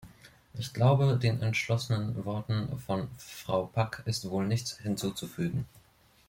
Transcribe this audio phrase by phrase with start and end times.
[0.55, 5.67] Ich glaube, den entschlossenen Worten von Frau Pack ist wohl nichts hinzuzufügen.